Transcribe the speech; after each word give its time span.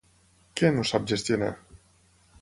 Què 0.61 0.71
no 0.77 0.87
sap 0.93 1.05
gestionar? 1.13 1.51